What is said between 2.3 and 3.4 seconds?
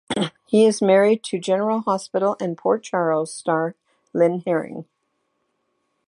and "Port Charles"